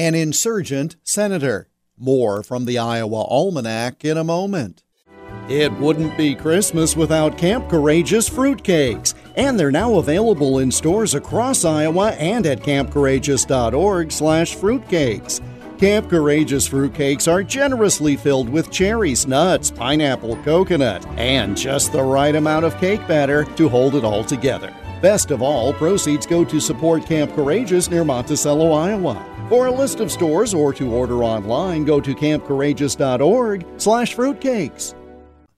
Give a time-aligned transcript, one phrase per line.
[0.00, 1.68] an insurgent senator.
[1.98, 4.82] More from the Iowa Almanac in a moment.
[5.50, 11.66] It wouldn't be Christmas without Camp Courageous fruitcakes, and they're now available in stores across
[11.66, 15.40] Iowa and at campcourageous.org/fruitcakes.
[15.78, 22.36] Camp Courageous fruitcakes are generously filled with cherries, nuts, pineapple, coconut, and just the right
[22.36, 24.72] amount of cake batter to hold it all together.
[25.00, 29.24] Best of all, proceeds go to support Camp Courageous near Monticello, Iowa.
[29.48, 34.94] For a list of stores or to order online, go to campcourageous.org/fruitcakes.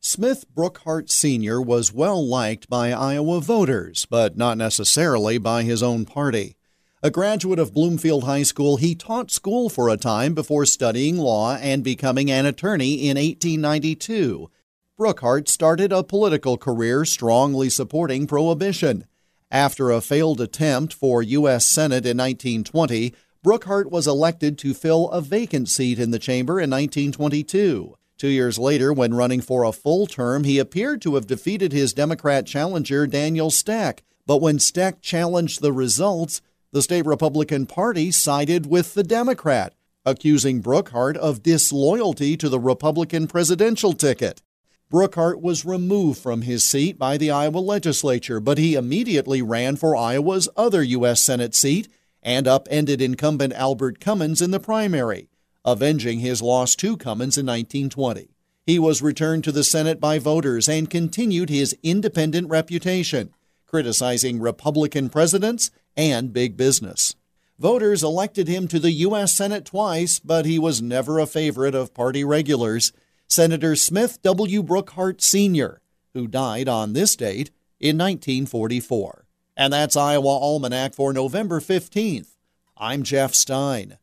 [0.00, 1.60] Smith Brookhart Sr.
[1.60, 6.54] was well liked by Iowa voters, but not necessarily by his own party.
[7.02, 11.56] A graduate of Bloomfield High School, he taught school for a time before studying law
[11.56, 14.48] and becoming an attorney in 1892.
[14.96, 19.06] Brookhart started a political career strongly supporting prohibition.
[19.54, 21.64] After a failed attempt for U.S.
[21.64, 23.14] Senate in 1920,
[23.46, 27.96] Brookhart was elected to fill a vacant seat in the chamber in 1922.
[28.18, 31.92] Two years later, when running for a full term, he appeared to have defeated his
[31.92, 34.02] Democrat challenger, Daniel Steck.
[34.26, 39.72] But when Steck challenged the results, the state Republican Party sided with the Democrat,
[40.04, 44.42] accusing Brookhart of disloyalty to the Republican presidential ticket.
[44.94, 49.96] Brookhart was removed from his seat by the Iowa legislature, but he immediately ran for
[49.96, 51.20] Iowa's other U.S.
[51.20, 51.88] Senate seat
[52.22, 55.28] and upended incumbent Albert Cummins in the primary
[55.64, 58.28] avenging his loss to Cummins in 1920.
[58.66, 63.34] He was returned to the Senate by voters and continued his independent reputation,
[63.66, 67.16] criticizing Republican presidents and big business.
[67.58, 69.32] Voters elected him to the U.S.
[69.32, 72.92] Senate twice, but he was never a favorite of party regulars.
[73.26, 74.62] Senator Smith W.
[74.62, 75.80] Brookhart Sr.,
[76.12, 77.50] who died on this date
[77.80, 79.26] in 1944.
[79.56, 82.36] And that's Iowa Almanac for November 15th.
[82.76, 83.98] I'm Jeff Stein.